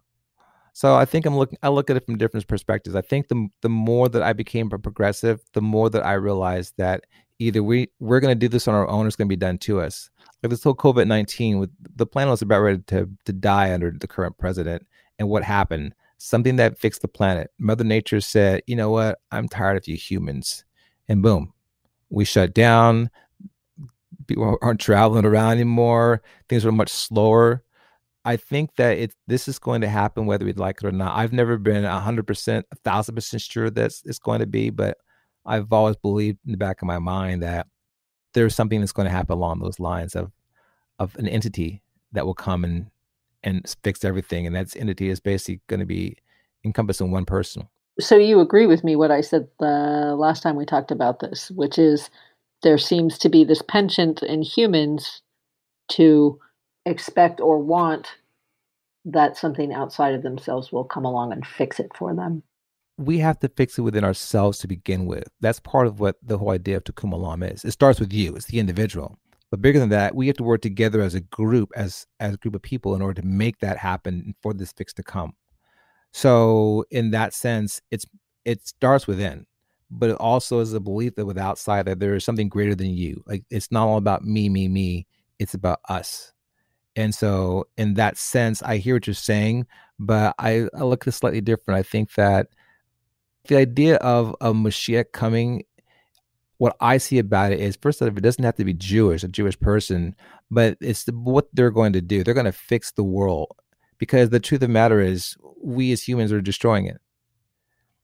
So 0.74 0.96
I 0.96 1.06
think 1.06 1.26
I'm 1.26 1.36
looking. 1.36 1.58
I 1.64 1.70
look 1.70 1.90
at 1.90 1.98
it 1.98 2.06
from 2.06 2.18
different 2.18 2.48
perspectives. 2.48 2.96
I 2.96 3.02
think 3.02 3.28
the 3.28 3.48
the 3.62 3.70
more 3.70 4.08
that 4.10 4.22
I 4.22 4.34
became 4.34 4.70
a 4.72 4.80
progressive, 4.80 5.42
the 5.54 5.62
more 5.62 5.90
that 5.90 6.06
I 6.06 6.14
realized 6.14 6.76
that 6.78 7.06
either 7.40 7.64
we 7.64 7.90
we're 8.00 8.20
going 8.20 8.32
to 8.32 8.40
do 8.40 8.50
this 8.50 8.68
on 8.68 8.76
our 8.76 8.88
own, 8.88 9.06
or 9.06 9.08
it's 9.08 9.16
going 9.16 9.28
to 9.28 9.36
be 9.36 9.36
done 9.36 9.58
to 9.60 9.82
us. 9.82 10.10
Like 10.44 10.52
this 10.52 10.64
whole 10.64 10.76
COVID 10.76 11.08
nineteen, 11.08 11.60
with 11.60 11.72
the 11.96 12.06
planet 12.06 12.32
was 12.32 12.42
about 12.42 12.60
ready 12.60 12.80
to 12.88 13.10
to 13.26 13.34
die 13.34 13.74
under 13.74 13.92
the 13.92 14.08
current 14.08 14.38
president, 14.38 14.86
and 15.18 15.30
what 15.30 15.44
happened? 15.44 15.96
Something 16.18 16.58
that 16.58 16.78
fixed 16.78 17.02
the 17.02 17.08
planet. 17.08 17.50
Mother 17.58 17.84
Nature 17.84 18.22
said, 18.22 18.62
"You 18.68 18.76
know 18.76 18.92
what? 18.92 19.20
I'm 19.32 19.48
tired 19.48 19.78
of 19.78 19.88
you 19.88 19.96
humans," 19.96 20.66
and 21.08 21.24
boom, 21.24 21.54
we 22.10 22.26
shut 22.26 22.54
down. 22.54 23.10
People 24.28 24.58
aren't 24.62 24.80
traveling 24.80 25.26
around 25.26 25.54
anymore. 25.54 26.22
Things 26.50 26.66
are 26.66 26.72
much 26.72 26.90
slower. 26.90 27.64
I 28.26 28.36
think 28.38 28.76
that 28.76 28.98
it 28.98 29.16
this 29.28 29.48
is 29.48 29.60
going 29.60 29.82
to 29.82 29.90
happen 29.90 30.26
whether 30.26 30.46
we'd 30.46 30.60
like 30.60 30.80
it 30.84 30.88
or 30.88 30.92
not. 30.92 31.18
I've 31.18 31.34
never 31.34 31.58
been 31.58 31.84
hundred 31.84 32.28
percent, 32.28 32.66
a 32.72 32.76
thousand 32.76 33.16
percent 33.16 33.42
sure 33.42 33.70
that 33.72 33.94
it's 34.06 34.20
going 34.20 34.40
to 34.40 34.46
be, 34.46 34.70
but 34.70 34.98
I've 35.50 35.74
always 35.74 35.96
believed 35.96 36.40
in 36.46 36.52
the 36.52 36.58
back 36.58 36.82
of 36.82 36.88
my 36.88 37.00
mind 37.00 37.42
that 37.44 37.68
there's 38.34 38.56
something 38.56 38.80
that's 38.80 38.92
going 38.92 39.08
to 39.08 39.12
happen 39.12 39.34
along 39.34 39.60
those 39.60 39.80
lines 39.80 40.16
of 40.16 40.32
of 41.00 41.16
an 41.16 41.28
entity 41.28 41.82
that 42.12 42.26
will 42.26 42.36
come 42.36 42.64
and 42.64 42.92
and 43.44 43.76
fix 43.84 44.04
everything, 44.04 44.46
and 44.46 44.56
that 44.56 44.76
entity 44.76 45.10
is 45.10 45.20
basically 45.20 45.62
going 45.68 45.80
to 45.80 45.86
be 45.86 46.18
encompassing 46.64 47.12
one 47.12 47.26
person. 47.26 47.68
So 48.00 48.18
you 48.18 48.40
agree 48.40 48.66
with 48.66 48.84
me 48.84 48.96
what 48.96 49.12
I 49.12 49.22
said 49.22 49.48
the 49.60 50.16
last 50.18 50.44
time 50.44 50.56
we 50.56 50.66
talked 50.66 50.92
about 50.92 51.20
this, 51.20 51.52
which 51.52 51.78
is 51.78 52.10
there 52.64 52.78
seems 52.78 53.18
to 53.20 53.30
be 53.30 53.44
this 53.44 53.62
penchant 53.62 54.22
in 54.22 54.42
humans 54.42 55.22
to 55.90 56.40
expect 56.86 57.40
or 57.40 57.60
want 57.60 58.08
that 59.06 59.38
something 59.38 59.74
outside 59.74 60.14
of 60.14 60.24
themselves 60.24 60.72
will 60.72 60.84
come 60.84 61.06
along 61.06 61.32
and 61.32 61.46
fix 61.46 61.80
it 61.80 61.92
for 61.96 62.14
them. 62.14 62.44
We 63.00 63.18
have 63.20 63.40
to 63.40 63.50
fix 63.50 63.78
it 63.78 63.82
within 63.82 64.04
ourselves 64.04 64.60
to 64.60 64.68
begin 64.68 65.06
with. 65.06 65.30
That's 65.40 65.60
part 65.60 65.88
of 65.88 66.00
what 66.00 66.18
the 66.22 66.38
whole 66.38 66.52
idea 66.52 66.78
of 66.78 66.84
Tikkun 66.84 67.14
Olam 67.14 67.50
is. 67.50 67.64
It 67.64 67.72
starts 67.72 68.00
with 68.00 68.12
you, 68.12 68.36
it's 68.36 68.48
the 68.48 68.60
individual. 68.60 69.18
But 69.52 69.62
bigger 69.62 69.80
than 69.80 69.90
that, 69.90 70.14
we 70.14 70.28
have 70.28 70.38
to 70.38 70.44
work 70.44 70.62
together 70.62 71.02
as 71.02 71.16
a 71.16 71.22
group, 71.22 71.72
as 71.76 72.06
as 72.20 72.34
a 72.36 72.38
group 72.38 72.56
of 72.56 72.62
people, 72.62 72.96
in 72.96 73.02
order 73.02 73.22
to 73.22 73.28
make 73.28 73.60
that 73.60 73.78
happen 73.78 74.36
for 74.42 74.54
this 74.54 74.74
fix 74.74 74.94
to 74.94 75.04
come. 75.04 75.34
So, 76.12 76.86
in 76.92 77.12
that 77.12 77.34
sense, 77.34 77.82
it's 77.90 78.06
it 78.46 78.68
starts 78.68 79.08
within, 79.08 79.46
but 79.90 80.10
it 80.10 80.18
also 80.18 80.60
is 80.60 80.74
a 80.74 80.80
belief 80.80 81.16
that 81.16 81.26
with 81.26 81.38
outside 81.38 81.86
that 81.86 82.00
there 82.00 82.16
is 82.16 82.24
something 82.24 82.50
greater 82.50 82.76
than 82.76 82.90
you. 82.90 83.24
Like 83.26 83.44
it's 83.50 83.72
not 83.72 83.88
all 83.88 83.98
about 83.98 84.24
me, 84.24 84.50
me, 84.50 84.68
me. 84.68 85.08
It's 85.40 85.54
about 85.54 85.80
us. 85.90 86.34
And 86.96 87.16
so, 87.16 87.66
in 87.78 87.94
that 87.96 88.18
sense, 88.18 88.62
I 88.62 88.78
hear 88.78 88.96
what 88.96 89.08
you're 89.08 89.14
saying, 89.14 89.68
but 90.00 90.36
I, 90.38 90.68
I 90.76 90.84
look 90.84 91.04
at 91.04 91.08
it 91.08 91.12
slightly 91.14 91.42
different. 91.42 91.80
I 91.80 91.84
think 91.84 92.14
that 92.16 92.48
the 93.48 93.58
idea 93.58 93.96
of 93.98 94.36
a 94.42 94.54
Mashiach 94.54 95.12
coming, 95.12 95.64
what 96.58 96.76
I 96.82 96.98
see 96.98 97.20
about 97.20 97.52
it 97.52 97.60
is 97.60 97.78
first 97.82 98.02
of 98.02 98.08
all, 98.08 98.18
it 98.18 98.22
doesn't 98.22 98.44
have 98.44 98.56
to 98.56 98.66
be 98.66 98.74
Jewish, 98.74 99.24
a 99.24 99.28
Jewish 99.28 99.60
person, 99.60 100.16
but 100.52 100.78
it's 100.82 101.06
the, 101.06 101.14
what 101.14 101.48
they're 101.54 101.72
going 101.72 101.94
to 101.94 102.02
do. 102.02 102.24
They're 102.24 102.34
going 102.34 102.46
to 102.46 102.52
fix 102.52 102.92
the 102.92 103.04
world 103.04 103.56
because 103.98 104.30
the 104.30 104.40
truth 104.40 104.62
of 104.62 104.68
the 104.68 104.74
matter 104.74 105.00
is, 105.00 105.36
we 105.62 105.92
as 105.92 106.08
humans 106.08 106.32
are 106.32 106.42
destroying 106.42 106.86
it. 106.86 106.98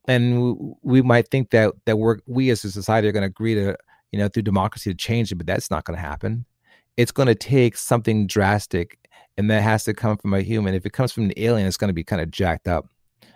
And 0.07 0.41
we, 0.41 0.73
we 0.83 1.01
might 1.01 1.29
think 1.29 1.51
that 1.51 1.73
that 1.85 1.97
we're 1.97 2.19
we 2.27 2.49
as 2.49 2.63
a 2.63 2.71
society 2.71 3.07
are 3.07 3.11
going 3.11 3.23
to 3.23 3.27
agree 3.27 3.55
to 3.55 3.75
you 4.11 4.19
know 4.19 4.27
through 4.27 4.43
democracy 4.43 4.91
to 4.91 4.95
change 4.95 5.31
it, 5.31 5.35
but 5.35 5.47
that's 5.47 5.71
not 5.71 5.85
going 5.85 5.97
to 5.97 6.01
happen 6.01 6.45
it's 6.97 7.11
going 7.11 7.27
to 7.27 7.35
take 7.35 7.77
something 7.77 8.27
drastic 8.27 8.97
and 9.37 9.49
that 9.49 9.61
has 9.61 9.83
to 9.83 9.93
come 9.93 10.17
from 10.17 10.33
a 10.33 10.41
human. 10.41 10.73
If 10.73 10.85
it 10.85 10.93
comes 10.93 11.11
from 11.11 11.25
an 11.25 11.33
alien, 11.37 11.67
it's 11.67 11.77
going 11.77 11.89
to 11.89 11.93
be 11.93 12.03
kind 12.03 12.21
of 12.21 12.31
jacked 12.31 12.67
up. 12.67 12.87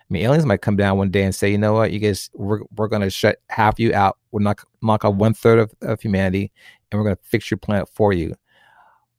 I 0.09 0.13
mean, 0.13 0.23
aliens 0.23 0.45
might 0.45 0.61
come 0.61 0.75
down 0.75 0.97
one 0.97 1.11
day 1.11 1.23
and 1.23 1.35
say, 1.35 1.51
you 1.51 1.57
know 1.57 1.73
what, 1.73 1.91
you 1.91 1.99
guys, 1.99 2.31
we're, 2.33 2.61
we're 2.75 2.87
going 2.87 3.03
to 3.03 3.11
shut 3.11 3.37
half 3.49 3.79
you 3.79 3.93
out. 3.93 4.17
We're 4.31 4.41
not 4.41 4.59
knock 4.81 5.05
out 5.05 5.15
one 5.15 5.35
third 5.35 5.59
of, 5.59 5.71
of 5.81 6.01
humanity 6.01 6.51
and 6.91 6.99
we're 6.99 7.05
going 7.05 7.15
to 7.15 7.23
fix 7.23 7.51
your 7.51 7.59
planet 7.59 7.87
for 7.93 8.11
you. 8.11 8.33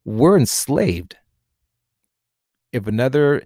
We're 0.05 0.37
enslaved. 0.37 1.17
If 2.73 2.89
another 2.89 3.45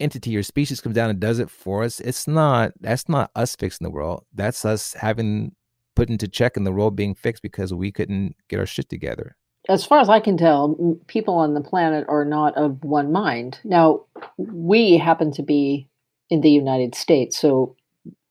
entity 0.00 0.36
or 0.36 0.42
species 0.42 0.80
comes 0.80 0.96
down 0.96 1.10
and 1.10 1.20
does 1.20 1.38
it 1.38 1.50
for 1.50 1.84
us, 1.84 2.00
it's 2.00 2.26
not, 2.26 2.72
that's 2.80 3.08
not 3.08 3.30
us 3.36 3.54
fixing 3.54 3.84
the 3.84 3.90
world. 3.90 4.24
That's 4.34 4.64
us 4.64 4.94
having 4.94 5.54
put 5.94 6.10
into 6.10 6.26
check 6.26 6.56
in 6.56 6.64
the 6.64 6.72
world 6.72 6.96
being 6.96 7.14
fixed 7.14 7.42
because 7.42 7.72
we 7.72 7.92
couldn't 7.92 8.34
get 8.48 8.58
our 8.58 8.66
shit 8.66 8.88
together 8.88 9.36
as 9.68 9.84
far 9.84 10.00
as 10.00 10.08
I 10.08 10.18
can 10.18 10.36
tell, 10.36 10.98
people 11.06 11.34
on 11.34 11.54
the 11.54 11.60
planet 11.60 12.04
are 12.08 12.24
not 12.24 12.56
of 12.56 12.82
one 12.82 13.12
mind. 13.12 13.60
Now, 13.62 14.06
we 14.36 14.98
happen 14.98 15.30
to 15.32 15.42
be 15.42 15.88
in 16.30 16.40
the 16.40 16.50
United 16.50 16.94
States, 16.94 17.38
so 17.38 17.76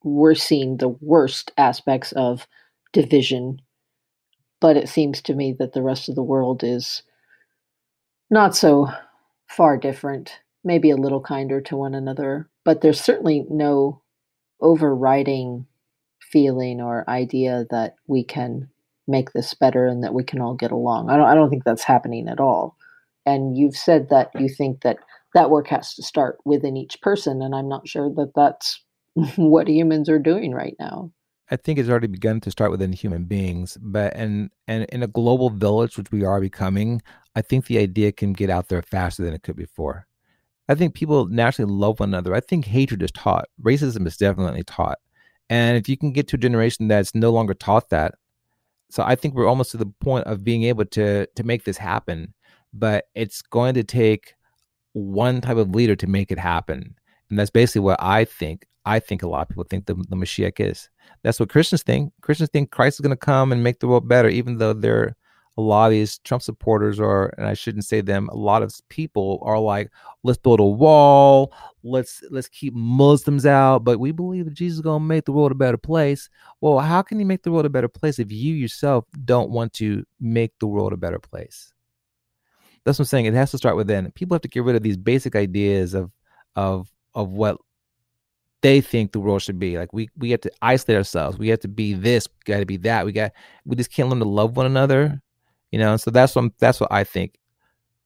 we're 0.03 0.35
seeing 0.35 0.77
the 0.77 0.89
worst 0.89 1.51
aspects 1.57 2.11
of 2.13 2.47
division. 2.93 3.61
But 4.59 4.77
it 4.77 4.89
seems 4.89 5.21
to 5.23 5.33
me 5.33 5.53
that 5.59 5.73
the 5.73 5.81
rest 5.81 6.09
of 6.09 6.15
the 6.15 6.23
world 6.23 6.63
is 6.63 7.03
not 8.29 8.55
so 8.55 8.87
far 9.47 9.77
different, 9.77 10.39
maybe 10.63 10.89
a 10.89 10.95
little 10.95 11.21
kinder 11.21 11.61
to 11.61 11.75
one 11.75 11.93
another, 11.93 12.49
but 12.63 12.81
there's 12.81 13.01
certainly 13.01 13.45
no 13.49 14.01
overriding 14.61 15.65
feeling 16.21 16.79
or 16.79 17.09
idea 17.09 17.65
that 17.69 17.95
we 18.07 18.23
can 18.23 18.69
make 19.07 19.33
this 19.33 19.53
better 19.53 19.85
and 19.87 20.03
that 20.03 20.13
we 20.13 20.23
can 20.23 20.39
all 20.39 20.53
get 20.53 20.71
along. 20.71 21.09
I 21.09 21.17
don't 21.17 21.27
I 21.27 21.35
don't 21.35 21.49
think 21.49 21.63
that's 21.63 21.83
happening 21.83 22.29
at 22.29 22.39
all. 22.39 22.77
And 23.25 23.57
you've 23.57 23.75
said 23.75 24.09
that 24.09 24.31
you 24.39 24.47
think 24.47 24.81
that 24.81 24.97
that 25.33 25.49
work 25.49 25.67
has 25.67 25.95
to 25.95 26.03
start 26.03 26.37
within 26.45 26.77
each 26.77 27.01
person 27.01 27.41
and 27.41 27.55
I'm 27.55 27.69
not 27.69 27.87
sure 27.87 28.09
that 28.15 28.33
that's 28.35 28.83
what 29.35 29.67
humans 29.67 30.09
are 30.09 30.19
doing 30.19 30.53
right 30.53 30.75
now. 30.79 31.11
I 31.51 31.57
think 31.57 31.77
it's 31.77 31.89
already 31.89 32.07
begun 32.07 32.39
to 32.41 32.51
start 32.51 32.71
within 32.71 32.93
human 32.93 33.25
beings, 33.25 33.77
but 33.81 34.15
and 34.15 34.49
and 34.67 34.85
in 34.85 35.03
a 35.03 35.07
global 35.07 35.49
village, 35.49 35.97
which 35.97 36.09
we 36.09 36.23
are 36.23 36.39
becoming, 36.39 37.01
I 37.35 37.41
think 37.41 37.65
the 37.65 37.77
idea 37.77 38.13
can 38.13 38.31
get 38.31 38.49
out 38.49 38.69
there 38.69 38.81
faster 38.81 39.23
than 39.23 39.33
it 39.33 39.43
could 39.43 39.57
before. 39.57 40.07
I 40.69 40.75
think 40.75 40.93
people 40.93 41.25
naturally 41.25 41.69
love 41.69 41.99
one 41.99 42.09
another. 42.09 42.33
I 42.33 42.39
think 42.39 42.65
hatred 42.65 43.03
is 43.03 43.11
taught. 43.11 43.49
Racism 43.61 44.07
is 44.07 44.15
definitely 44.15 44.63
taught. 44.63 44.99
And 45.49 45.75
if 45.75 45.89
you 45.89 45.97
can 45.97 46.13
get 46.13 46.29
to 46.29 46.37
a 46.37 46.39
generation 46.39 46.87
that's 46.87 47.13
no 47.13 47.31
longer 47.31 47.53
taught 47.53 47.89
that, 47.89 48.15
so 48.89 49.03
I 49.03 49.15
think 49.15 49.33
we're 49.33 49.47
almost 49.47 49.71
to 49.71 49.77
the 49.77 49.91
point 49.99 50.27
of 50.27 50.45
being 50.45 50.63
able 50.63 50.85
to 50.85 51.25
to 51.25 51.43
make 51.43 51.65
this 51.65 51.77
happen, 51.77 52.33
but 52.73 53.05
it's 53.13 53.41
going 53.41 53.73
to 53.73 53.83
take 53.83 54.35
one 54.93 55.41
type 55.41 55.57
of 55.57 55.75
leader 55.75 55.95
to 55.95 56.07
make 56.07 56.31
it 56.31 56.39
happen, 56.39 56.95
and 57.29 57.39
that's 57.39 57.49
basically 57.49 57.81
what 57.81 58.01
I 58.01 58.25
think. 58.25 58.65
I 58.85 58.99
think 58.99 59.21
a 59.21 59.27
lot 59.27 59.43
of 59.43 59.49
people 59.49 59.65
think 59.69 59.85
the, 59.85 59.93
the 59.93 60.15
Mashiach 60.15 60.59
is. 60.59 60.89
That's 61.23 61.39
what 61.39 61.49
Christians 61.49 61.83
think. 61.83 62.13
Christians 62.21 62.49
think 62.51 62.71
Christ 62.71 62.95
is 62.95 63.01
going 63.01 63.11
to 63.11 63.15
come 63.15 63.51
and 63.51 63.63
make 63.63 63.79
the 63.79 63.87
world 63.87 64.07
better, 64.07 64.27
even 64.27 64.57
though 64.57 64.73
they're 64.73 65.15
a 65.57 65.61
lot 65.61 65.87
of 65.87 65.91
these 65.91 66.17
Trump 66.19 66.41
supporters 66.41 66.99
are, 66.99 67.33
and 67.37 67.45
I 67.45 67.53
shouldn't 67.53 67.85
say 67.85 68.01
them, 68.01 68.29
a 68.29 68.35
lot 68.35 68.63
of 68.63 68.73
people 68.89 69.39
are 69.43 69.59
like, 69.59 69.91
let's 70.23 70.37
build 70.37 70.59
a 70.59 70.65
wall, 70.65 71.53
let's 71.83 72.23
let's 72.31 72.47
keep 72.47 72.73
Muslims 72.73 73.45
out, 73.45 73.79
but 73.83 73.99
we 73.99 74.11
believe 74.11 74.45
that 74.45 74.53
Jesus 74.53 74.77
is 74.77 74.81
gonna 74.81 75.03
make 75.03 75.25
the 75.25 75.33
world 75.33 75.51
a 75.51 75.55
better 75.55 75.77
place. 75.77 76.29
Well, 76.61 76.79
how 76.79 77.01
can 77.01 77.19
you 77.19 77.25
make 77.25 77.43
the 77.43 77.51
world 77.51 77.65
a 77.65 77.69
better 77.69 77.89
place 77.89 78.17
if 78.17 78.31
you 78.31 78.55
yourself 78.55 79.05
don't 79.25 79.51
want 79.51 79.73
to 79.73 80.05
make 80.19 80.57
the 80.59 80.67
world 80.67 80.93
a 80.93 80.97
better 80.97 81.19
place? 81.19 81.73
That's 82.85 82.97
what 82.97 83.03
I'm 83.03 83.07
saying. 83.07 83.25
It 83.25 83.33
has 83.33 83.51
to 83.51 83.57
start 83.57 83.75
within. 83.75 84.11
People 84.11 84.35
have 84.35 84.41
to 84.41 84.47
get 84.47 84.63
rid 84.63 84.75
of 84.75 84.83
these 84.83 84.97
basic 84.97 85.35
ideas 85.35 85.93
of 85.93 86.11
of 86.55 86.89
of 87.13 87.31
what 87.31 87.57
they 88.61 88.81
think 88.81 89.11
the 89.11 89.19
world 89.19 89.41
should 89.41 89.59
be. 89.59 89.77
Like 89.77 89.93
we 89.93 90.09
we 90.17 90.31
have 90.31 90.41
to 90.41 90.51
isolate 90.61 90.97
ourselves. 90.97 91.37
We 91.37 91.49
have 91.49 91.59
to 91.61 91.67
be 91.67 91.93
this. 91.93 92.27
We 92.27 92.53
got 92.53 92.59
to 92.59 92.65
be 92.65 92.77
that. 92.77 93.05
We 93.05 93.11
got 93.11 93.31
we 93.65 93.75
just 93.75 93.91
can't 93.91 94.09
learn 94.09 94.19
to 94.19 94.25
love 94.25 94.57
one 94.57 94.65
another 94.65 95.21
you 95.71 95.79
know 95.79 95.97
so 95.97 96.11
that's 96.11 96.35
what 96.35 96.51
that's 96.59 96.79
what 96.79 96.91
i 96.91 97.03
think 97.03 97.37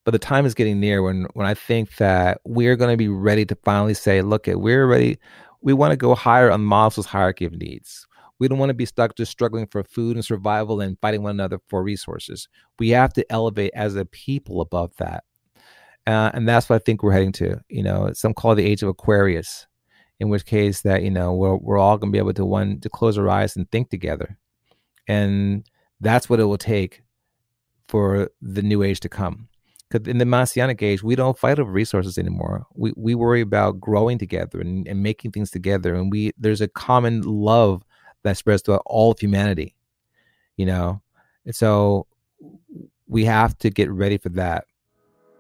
but 0.04 0.12
the 0.12 0.20
time 0.20 0.46
is 0.46 0.54
getting 0.54 0.80
near 0.80 1.02
when 1.02 1.28
when 1.34 1.46
i 1.46 1.54
think 1.54 1.96
that 1.98 2.40
we're 2.46 2.76
going 2.76 2.92
to 2.92 2.98
be 2.98 3.10
ready 3.10 3.46
to 3.46 3.56
finally 3.64 3.94
say 3.94 4.22
look 4.22 4.48
at 4.48 4.62
we're 4.62 4.88
ready 4.88 5.18
we 5.62 5.74
want 5.74 5.92
to 5.92 5.98
go 5.98 6.16
higher 6.16 6.52
on 6.52 6.62
maslow's 6.62 7.06
hierarchy 7.06 7.46
of 7.46 7.54
needs 7.54 8.08
we 8.40 8.48
don't 8.48 8.60
want 8.60 8.70
to 8.70 8.76
be 8.76 8.86
stuck 8.86 9.16
just 9.16 9.32
struggling 9.32 9.68
for 9.68 9.84
food 9.84 10.16
and 10.16 10.26
survival 10.26 10.82
and 10.82 10.98
fighting 11.02 11.24
one 11.24 11.32
another 11.32 11.60
for 11.68 11.84
resources 11.84 12.48
we 12.80 12.90
have 12.90 13.14
to 13.14 13.26
elevate 13.32 13.72
as 13.76 13.96
a 13.96 14.06
people 14.06 14.62
above 14.62 14.92
that 14.98 15.24
uh, 16.08 16.32
and 16.34 16.48
that's 16.48 16.70
what 16.70 16.76
i 16.76 16.80
think 16.80 17.02
we're 17.02 17.12
heading 17.12 17.32
to 17.32 17.60
you 17.70 17.84
know 17.84 18.12
some 18.14 18.34
call 18.34 18.52
it 18.52 18.56
the 18.56 18.66
age 18.66 18.84
of 18.84 18.90
aquarius 18.90 19.68
in 20.20 20.30
which 20.30 20.46
case 20.46 20.82
that 20.82 21.04
you 21.04 21.12
know 21.12 21.34
we're, 21.34 21.56
we're 21.58 21.78
all 21.78 21.98
going 21.98 22.12
to 22.12 22.16
be 22.16 22.20
able 22.20 22.34
to 22.34 22.46
one 22.46 22.80
to 22.80 22.90
close 22.90 23.18
our 23.18 23.30
eyes 23.30 23.56
and 23.56 23.70
think 23.72 23.90
together 23.90 24.38
and 25.08 25.68
that's 26.02 26.30
what 26.30 26.40
it 26.40 26.46
will 26.46 26.58
take 26.58 27.04
for 27.88 28.30
the 28.42 28.62
new 28.62 28.84
age 28.84 29.00
to 29.02 29.10
come. 29.10 29.48
Because 29.90 30.08
in 30.08 30.18
the 30.18 30.26
Messianic 30.26 30.82
age, 30.82 31.04
we 31.04 31.16
don't 31.16 31.38
fight 31.38 31.60
over 31.60 31.72
resources 31.72 32.18
anymore. 32.18 32.66
We 32.74 32.92
we 32.98 33.14
worry 33.14 33.42
about 33.42 33.80
growing 33.80 34.18
together 34.18 34.60
and, 34.60 34.88
and 34.88 35.04
making 35.04 35.32
things 35.32 35.52
together, 35.52 35.94
and 35.94 36.12
we 36.12 36.32
there's 36.38 36.62
a 36.62 36.68
common 36.68 37.22
love 37.22 37.84
that 38.26 38.38
spreads 38.38 38.62
throughout 38.62 38.84
all 38.86 39.12
of 39.12 39.20
humanity. 39.20 39.76
You 40.58 40.66
know, 40.66 41.02
and 41.46 41.56
so 41.56 42.08
we 43.08 43.26
have 43.26 43.58
to 43.60 43.70
get 43.70 43.90
ready 43.90 44.18
for 44.18 44.30
that. 44.30 44.66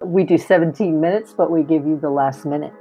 We 0.02 0.24
do 0.24 0.38
17 0.38 1.00
minutes, 1.02 1.34
but 1.34 1.52
we 1.52 1.64
give 1.64 1.86
you 1.86 2.00
the 2.00 2.10
last 2.10 2.46
minute. 2.46 2.74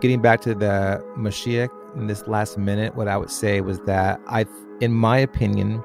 Getting 0.00 0.20
back 0.20 0.40
to 0.42 0.54
the 0.54 1.02
Mashiach 1.16 1.70
in 1.96 2.06
this 2.06 2.26
last 2.26 2.58
minute, 2.58 2.94
what 2.94 3.08
I 3.08 3.16
would 3.16 3.30
say 3.30 3.60
was 3.60 3.80
that 3.80 4.20
I, 4.28 4.44
in 4.80 4.92
my 4.92 5.18
opinion, 5.18 5.82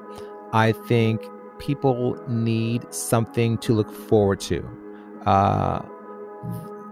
I 0.51 0.73
think 0.73 1.21
people 1.59 2.19
need 2.27 2.91
something 2.93 3.57
to 3.59 3.73
look 3.73 3.91
forward 3.91 4.39
to. 4.41 4.67
Uh, 5.25 5.81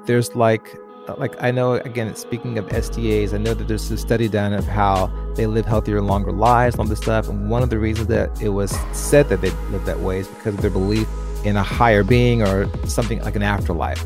there's 0.06 0.36
like 0.36 0.76
like 1.18 1.42
I 1.42 1.52
know 1.52 1.74
again 1.74 2.16
speaking 2.16 2.58
of 2.58 2.66
SDAs, 2.68 3.34
I 3.34 3.38
know 3.38 3.54
that 3.54 3.68
there's 3.68 3.90
a 3.92 3.98
study 3.98 4.28
done 4.28 4.54
of 4.54 4.66
how 4.66 5.08
they 5.36 5.48
live 5.48 5.66
healthier, 5.66 6.02
longer 6.02 6.32
lives, 6.32 6.78
all 6.78 6.86
this 6.86 7.00
stuff. 7.00 7.28
And 7.28 7.50
one 7.50 7.64
of 7.64 7.70
the 7.70 7.80
reasons 7.80 8.08
that 8.08 8.42
it 8.42 8.50
was 8.50 8.72
said 8.94 9.30
that 9.30 9.42
they 9.42 9.52
live 9.72 9.86
that 9.86 10.00
way 10.00 10.20
is 10.20 10.28
because 10.28 10.56
of 10.56 10.62
their 10.62 10.72
belief 10.72 11.08
in 11.44 11.58
a 11.58 11.64
higher 11.64 12.04
being 12.04 12.44
or 12.44 12.70
something 12.88 13.20
like 13.22 13.36
an 13.36 13.44
afterlife. 13.44 14.04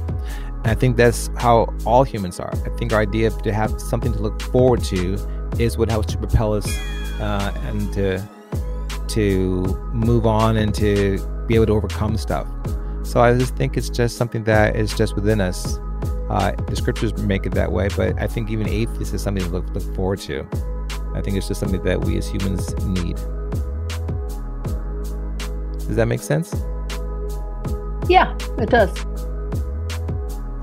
And 0.65 0.67
I 0.67 0.75
think 0.75 0.97
that's 0.97 1.29
how 1.37 1.73
all 1.85 2.03
humans 2.03 2.39
are. 2.39 2.51
I 2.65 2.69
think 2.77 2.93
our 2.93 3.01
idea 3.01 3.29
to 3.29 3.53
have 3.53 3.79
something 3.79 4.13
to 4.13 4.19
look 4.19 4.41
forward 4.41 4.83
to 4.85 5.17
is 5.59 5.77
what 5.77 5.89
helps 5.89 6.07
to 6.13 6.17
propel 6.17 6.53
us 6.53 6.65
uh, 7.19 7.53
and 7.65 7.93
to 7.93 8.23
to 9.09 9.61
move 9.93 10.25
on 10.25 10.57
and 10.57 10.73
to 10.75 11.19
be 11.47 11.55
able 11.55 11.67
to 11.67 11.73
overcome 11.73 12.17
stuff. 12.17 12.47
So 13.05 13.21
I 13.21 13.37
just 13.37 13.55
think 13.55 13.77
it's 13.77 13.89
just 13.89 14.17
something 14.17 14.43
that 14.45 14.75
is 14.75 14.93
just 14.93 15.15
within 15.15 15.39
us. 15.39 15.77
Uh, 16.29 16.53
the 16.67 16.75
scriptures 16.75 17.15
make 17.19 17.45
it 17.45 17.53
that 17.53 17.71
way, 17.71 17.87
but 17.95 18.19
I 18.19 18.25
think 18.25 18.49
even 18.49 18.67
atheists 18.67 19.13
is 19.13 19.21
something 19.21 19.43
to 19.43 19.49
look, 19.49 19.69
look 19.69 19.95
forward 19.95 20.19
to. 20.21 20.45
I 21.13 21.21
think 21.21 21.37
it's 21.37 21.47
just 21.47 21.59
something 21.59 21.83
that 21.83 22.01
we 22.01 22.17
as 22.17 22.27
humans 22.27 22.73
need. 22.83 23.15
Does 25.87 25.95
that 25.95 26.07
make 26.07 26.19
sense? 26.19 26.53
Yeah, 28.09 28.35
it 28.57 28.69
does. 28.69 28.89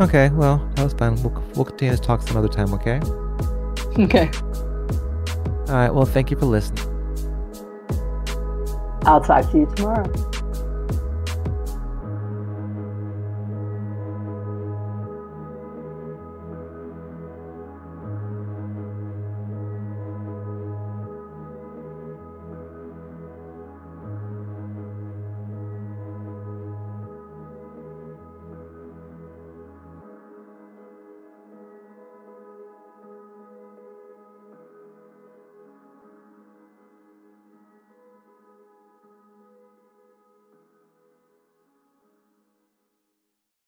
Okay, 0.01 0.31
well, 0.31 0.69
that 0.75 0.83
was 0.83 0.95
fun. 0.95 1.15
We'll, 1.23 1.43
we'll 1.55 1.65
continue 1.65 1.95
to 1.95 2.03
talk 2.03 2.23
some 2.23 2.37
other 2.37 2.49
time, 2.49 2.75
okay? 2.75 3.01
Okay. 4.03 4.31
All 5.69 5.79
right, 5.79 5.91
well, 5.91 6.07
thank 6.07 6.31
you 6.31 6.37
for 6.37 6.47
listening. 6.47 6.89
I'll 9.05 9.21
talk 9.21 9.49
to 9.53 9.59
you 9.59 9.73
tomorrow. 9.77 10.32